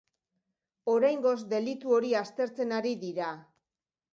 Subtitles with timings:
[0.93, 3.29] Oraingoz delitu hori aztertzen ari dira.